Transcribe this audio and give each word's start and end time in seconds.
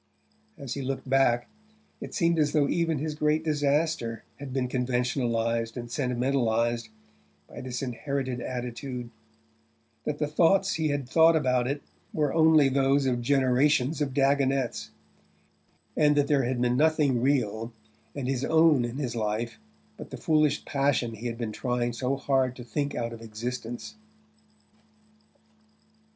As 0.57 0.73
he 0.73 0.81
looked 0.81 1.07
back 1.07 1.47
it 1.99 2.15
seemed 2.15 2.39
as 2.39 2.53
though 2.53 2.67
even 2.67 2.97
his 2.97 3.13
great 3.13 3.43
disaster 3.43 4.23
had 4.39 4.51
been 4.51 4.67
conventionalized 4.67 5.77
and 5.77 5.91
sentimentalized 5.91 6.89
by 7.47 7.61
this 7.61 7.83
inherited 7.83 8.41
attitude: 8.41 9.11
that 10.05 10.17
the 10.17 10.25
thoughts 10.25 10.73
he 10.73 10.87
had 10.87 11.07
thought 11.07 11.35
about 11.35 11.67
it 11.67 11.83
were 12.13 12.33
only 12.33 12.67
those 12.67 13.05
of 13.05 13.21
generations 13.21 14.01
of 14.01 14.11
Dagonets, 14.15 14.89
and 15.95 16.15
that 16.15 16.25
there 16.27 16.45
had 16.45 16.59
been 16.59 16.75
nothing 16.75 17.21
real 17.21 17.71
and 18.15 18.27
his 18.27 18.43
own 18.43 18.83
in 18.83 18.97
his 18.97 19.15
life 19.15 19.59
but 19.97 20.09
the 20.09 20.17
foolish 20.17 20.65
passion 20.65 21.13
he 21.13 21.27
had 21.27 21.37
been 21.37 21.51
trying 21.51 21.93
so 21.93 22.15
hard 22.17 22.55
to 22.55 22.63
think 22.63 22.95
out 22.95 23.13
of 23.13 23.21
existence. 23.21 23.93